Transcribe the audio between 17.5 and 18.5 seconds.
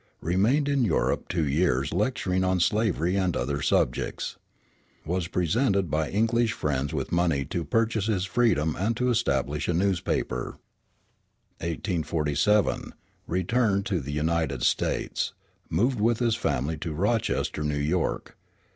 New York.